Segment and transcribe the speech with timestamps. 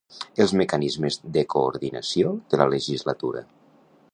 [0.43, 3.45] Els mecanismes de coordinació de la legislatura.